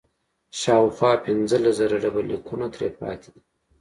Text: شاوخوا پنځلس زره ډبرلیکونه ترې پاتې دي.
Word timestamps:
شاوخوا 0.59 1.11
پنځلس 1.25 1.73
زره 1.79 1.95
ډبرلیکونه 2.03 2.65
ترې 2.73 2.87
پاتې 2.99 3.29
دي. 3.33 3.41